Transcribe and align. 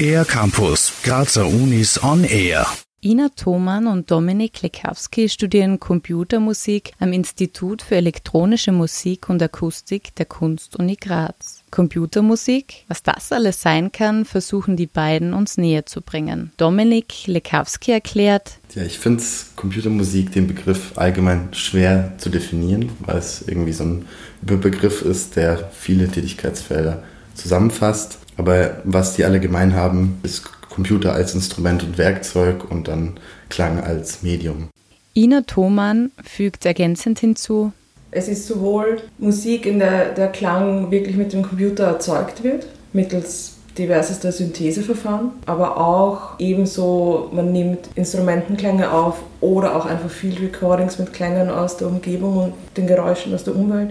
Air 0.00 0.24
Campus, 0.24 0.92
Grazer 1.02 1.46
Unis 1.46 1.98
on 1.98 2.24
Air. 2.24 2.66
Ina 3.04 3.28
Thoman 3.36 3.86
und 3.86 4.10
Dominik 4.10 4.62
Lekowski 4.62 5.28
studieren 5.28 5.78
Computermusik 5.78 6.92
am 7.00 7.12
Institut 7.12 7.82
für 7.82 7.96
elektronische 7.96 8.72
Musik 8.72 9.28
und 9.28 9.42
Akustik 9.42 10.14
der 10.14 10.24
Kunstuni 10.24 10.96
Graz. 10.96 11.64
Computermusik, 11.70 12.86
was 12.88 13.02
das 13.02 13.30
alles 13.30 13.60
sein 13.60 13.92
kann, 13.92 14.24
versuchen 14.24 14.76
die 14.78 14.86
beiden 14.86 15.34
uns 15.34 15.58
näher 15.58 15.84
zu 15.84 16.00
bringen. 16.00 16.52
Dominik 16.56 17.26
Lekowski 17.26 17.92
erklärt, 17.92 18.52
ja, 18.74 18.84
ich 18.84 18.98
finde 18.98 19.22
Computermusik, 19.54 20.32
den 20.32 20.46
Begriff 20.46 20.96
allgemein 20.96 21.52
schwer 21.52 22.14
zu 22.16 22.30
definieren, 22.30 22.88
weil 23.00 23.18
es 23.18 23.46
irgendwie 23.46 23.74
so 23.74 23.84
ein 23.84 24.06
Überbegriff 24.40 25.02
ist, 25.02 25.36
der 25.36 25.68
viele 25.74 26.08
Tätigkeitsfelder 26.08 27.02
zusammenfasst. 27.34 28.16
Aber 28.38 28.80
was 28.84 29.14
die 29.14 29.24
alle 29.24 29.40
gemein 29.40 29.74
haben, 29.74 30.18
ist 30.22 30.42
Computer 30.74 31.12
als 31.12 31.34
Instrument 31.34 31.82
und 31.82 31.98
Werkzeug 31.98 32.70
und 32.70 32.88
dann 32.88 33.20
Klang 33.48 33.80
als 33.80 34.22
Medium. 34.22 34.68
Ina 35.14 35.42
Thoman 35.42 36.10
fügt 36.24 36.66
ergänzend 36.66 37.20
hinzu, 37.20 37.72
es 38.16 38.28
ist 38.28 38.46
sowohl 38.46 38.98
Musik, 39.18 39.66
in 39.66 39.80
der 39.80 40.10
der 40.10 40.28
Klang 40.28 40.92
wirklich 40.92 41.16
mit 41.16 41.32
dem 41.32 41.42
Computer 41.42 41.84
erzeugt 41.84 42.44
wird, 42.44 42.64
mittels 42.92 43.56
diversester 43.76 44.30
Syntheseverfahren, 44.30 45.30
aber 45.46 45.76
auch 45.78 46.38
ebenso, 46.38 47.28
man 47.32 47.50
nimmt 47.50 47.88
Instrumentenklänge 47.96 48.92
auf 48.92 49.16
oder 49.40 49.74
auch 49.74 49.84
einfach 49.84 50.10
Field 50.10 50.40
Recordings 50.40 50.96
mit 51.00 51.12
Klängen 51.12 51.50
aus 51.50 51.76
der 51.76 51.88
Umgebung 51.88 52.36
und 52.38 52.52
den 52.76 52.86
Geräuschen 52.86 53.34
aus 53.34 53.42
der 53.42 53.56
Umwelt 53.56 53.90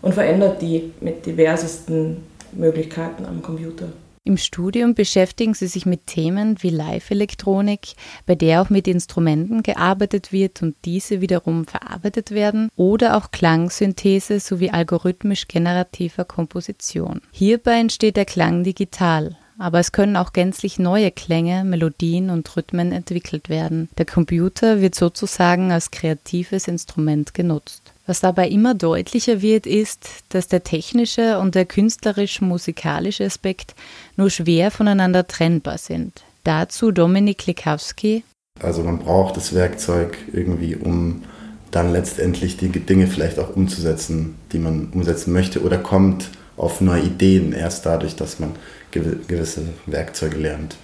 und 0.00 0.14
verändert 0.14 0.62
die 0.62 0.92
mit 1.00 1.26
diversesten 1.26 2.18
Möglichkeiten 2.52 3.26
am 3.26 3.42
Computer. 3.42 3.86
Im 4.22 4.36
Studium 4.36 4.94
beschäftigen 4.94 5.54
sie 5.54 5.66
sich 5.66 5.86
mit 5.86 6.06
Themen 6.06 6.62
wie 6.62 6.68
Live-Elektronik, 6.68 7.94
bei 8.26 8.34
der 8.34 8.60
auch 8.60 8.68
mit 8.68 8.86
Instrumenten 8.86 9.62
gearbeitet 9.62 10.30
wird 10.30 10.62
und 10.62 10.76
diese 10.84 11.22
wiederum 11.22 11.64
verarbeitet 11.64 12.30
werden, 12.30 12.68
oder 12.76 13.16
auch 13.16 13.30
Klangsynthese 13.30 14.38
sowie 14.38 14.70
algorithmisch-generativer 14.70 16.26
Komposition. 16.26 17.22
Hierbei 17.32 17.80
entsteht 17.80 18.16
der 18.18 18.26
Klang 18.26 18.62
digital, 18.62 19.38
aber 19.60 19.78
es 19.78 19.92
können 19.92 20.16
auch 20.16 20.32
gänzlich 20.32 20.78
neue 20.78 21.10
Klänge, 21.10 21.64
Melodien 21.64 22.30
und 22.30 22.56
Rhythmen 22.56 22.92
entwickelt 22.92 23.50
werden. 23.50 23.90
Der 23.98 24.06
Computer 24.06 24.80
wird 24.80 24.94
sozusagen 24.94 25.70
als 25.70 25.90
kreatives 25.90 26.66
Instrument 26.66 27.34
genutzt. 27.34 27.82
Was 28.06 28.20
dabei 28.20 28.48
immer 28.48 28.74
deutlicher 28.74 29.42
wird, 29.42 29.66
ist, 29.66 30.08
dass 30.30 30.48
der 30.48 30.64
technische 30.64 31.38
und 31.38 31.54
der 31.54 31.66
künstlerisch-musikalische 31.66 33.26
Aspekt 33.26 33.74
nur 34.16 34.30
schwer 34.30 34.70
voneinander 34.70 35.26
trennbar 35.26 35.76
sind. 35.76 36.22
Dazu 36.42 36.90
Dominik 36.90 37.46
Likowski. 37.46 38.24
Also 38.60 38.82
man 38.82 38.98
braucht 38.98 39.36
das 39.36 39.54
Werkzeug 39.54 40.16
irgendwie, 40.32 40.74
um 40.74 41.22
dann 41.70 41.92
letztendlich 41.92 42.56
die 42.56 42.68
Dinge 42.68 43.06
vielleicht 43.06 43.38
auch 43.38 43.54
umzusetzen, 43.54 44.36
die 44.52 44.58
man 44.58 44.88
umsetzen 44.92 45.32
möchte 45.34 45.62
oder 45.62 45.76
kommt 45.76 46.30
auf 46.60 46.80
neue 46.80 47.02
Ideen 47.02 47.52
erst 47.52 47.86
dadurch, 47.86 48.16
dass 48.16 48.38
man 48.38 48.52
gewisse 48.90 49.62
Werkzeuge 49.86 50.36
lernt. 50.36 50.76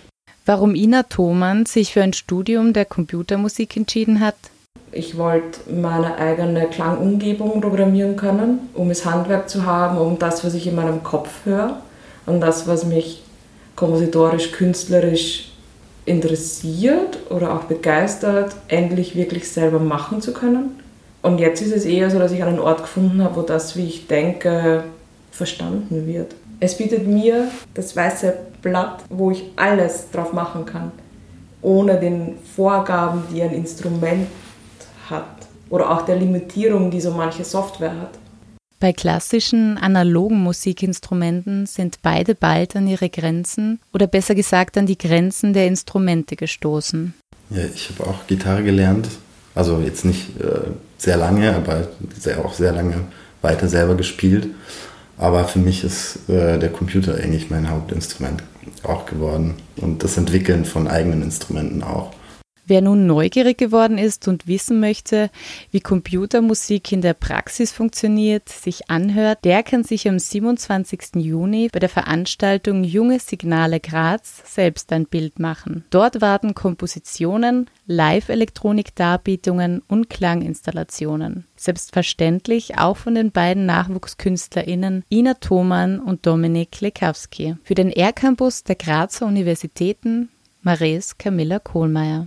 Warum 0.46 0.74
Ina 0.74 1.02
Thoman 1.02 1.66
sich 1.66 1.92
für 1.92 2.02
ein 2.02 2.12
Studium 2.12 2.72
der 2.72 2.84
Computermusik 2.84 3.76
entschieden 3.76 4.20
hat, 4.20 4.36
ich 4.92 5.18
wollte 5.18 5.60
meine 5.70 6.16
eigene 6.16 6.68
Klangumgebung 6.68 7.60
programmieren 7.60 8.16
können, 8.16 8.70
um 8.72 8.88
das 8.88 9.04
Handwerk 9.04 9.50
zu 9.50 9.66
haben, 9.66 9.98
um 9.98 10.18
das, 10.18 10.44
was 10.44 10.54
ich 10.54 10.66
in 10.66 10.76
meinem 10.76 11.02
Kopf 11.02 11.44
höre 11.44 11.82
und 12.24 12.40
das, 12.40 12.66
was 12.66 12.86
mich 12.86 13.22
kompositorisch, 13.74 14.52
künstlerisch 14.52 15.52
interessiert 16.06 17.18
oder 17.30 17.52
auch 17.52 17.64
begeistert, 17.64 18.54
endlich 18.68 19.16
wirklich 19.16 19.50
selber 19.50 19.80
machen 19.80 20.22
zu 20.22 20.32
können. 20.32 20.80
Und 21.20 21.40
jetzt 21.40 21.60
ist 21.60 21.72
es 21.72 21.84
eher 21.84 22.10
so, 22.10 22.18
dass 22.18 22.32
ich 22.32 22.42
einen 22.42 22.60
Ort 22.60 22.82
gefunden 22.82 23.22
habe, 23.22 23.36
wo 23.36 23.42
das, 23.42 23.76
wie 23.76 23.86
ich 23.86 24.06
denke, 24.06 24.84
verstanden 25.36 26.06
wird. 26.06 26.34
Es 26.58 26.76
bietet 26.76 27.06
mir 27.06 27.48
das 27.74 27.94
weiße 27.94 28.34
Blatt, 28.62 29.04
wo 29.10 29.30
ich 29.30 29.44
alles 29.56 30.10
drauf 30.10 30.32
machen 30.32 30.64
kann, 30.64 30.90
ohne 31.62 32.00
den 32.00 32.38
Vorgaben, 32.54 33.22
die 33.32 33.42
ein 33.42 33.52
Instrument 33.52 34.26
hat 35.10 35.24
oder 35.68 35.90
auch 35.90 36.02
der 36.02 36.16
Limitierung, 36.16 36.90
die 36.90 37.00
so 37.00 37.10
manche 37.10 37.44
Software 37.44 38.00
hat. 38.00 38.18
Bei 38.78 38.92
klassischen 38.92 39.78
analogen 39.78 40.38
Musikinstrumenten 40.38 41.66
sind 41.66 41.98
beide 42.02 42.34
bald 42.34 42.76
an 42.76 42.86
ihre 42.86 43.08
Grenzen 43.08 43.80
oder 43.92 44.06
besser 44.06 44.34
gesagt 44.34 44.76
an 44.76 44.86
die 44.86 44.98
Grenzen 44.98 45.54
der 45.54 45.66
Instrumente 45.66 46.36
gestoßen. 46.36 47.14
Ja, 47.50 47.64
ich 47.74 47.90
habe 47.90 48.10
auch 48.10 48.26
Gitarre 48.26 48.62
gelernt, 48.64 49.08
also 49.54 49.80
jetzt 49.80 50.04
nicht 50.04 50.38
äh, 50.40 50.70
sehr 50.98 51.16
lange, 51.16 51.54
aber 51.54 51.88
sehr, 52.18 52.44
auch 52.44 52.52
sehr 52.52 52.72
lange 52.72 53.00
weiter 53.40 53.68
selber 53.68 53.94
gespielt. 53.94 54.48
Aber 55.18 55.44
für 55.44 55.58
mich 55.58 55.84
ist 55.84 56.28
äh, 56.28 56.58
der 56.58 56.70
Computer 56.70 57.14
eigentlich 57.14 57.50
mein 57.50 57.70
Hauptinstrument 57.70 58.42
auch 58.82 59.06
geworden 59.06 59.54
und 59.76 60.04
das 60.04 60.16
Entwickeln 60.16 60.64
von 60.64 60.88
eigenen 60.88 61.22
Instrumenten 61.22 61.82
auch. 61.82 62.12
Wer 62.68 62.80
nun 62.80 63.06
neugierig 63.06 63.58
geworden 63.58 63.96
ist 63.96 64.26
und 64.26 64.48
wissen 64.48 64.80
möchte, 64.80 65.30
wie 65.70 65.78
Computermusik 65.78 66.90
in 66.90 67.00
der 67.00 67.14
Praxis 67.14 67.70
funktioniert, 67.70 68.48
sich 68.48 68.90
anhört, 68.90 69.44
der 69.44 69.62
kann 69.62 69.84
sich 69.84 70.08
am 70.08 70.18
27. 70.18 71.14
Juni 71.14 71.68
bei 71.72 71.78
der 71.78 71.88
Veranstaltung 71.88 72.82
Junge 72.82 73.20
Signale 73.20 73.78
Graz 73.78 74.42
selbst 74.52 74.92
ein 74.92 75.06
Bild 75.06 75.38
machen. 75.38 75.84
Dort 75.90 76.20
warten 76.20 76.54
Kompositionen, 76.54 77.70
Live-Elektronik-Darbietungen 77.86 79.82
und 79.86 80.10
Klanginstallationen. 80.10 81.46
Selbstverständlich 81.54 82.78
auch 82.78 82.96
von 82.96 83.14
den 83.14 83.30
beiden 83.30 83.64
NachwuchskünstlerInnen 83.66 85.04
Ina 85.08 85.34
Thoman 85.34 86.00
und 86.00 86.26
Dominik 86.26 86.80
Lekowski. 86.80 87.54
Für 87.62 87.76
den 87.76 87.92
R-Campus 87.92 88.64
der 88.64 88.74
Grazer 88.74 89.26
Universitäten 89.26 90.30
Mares 90.62 91.16
Camilla 91.16 91.60
Kohlmeier. 91.60 92.26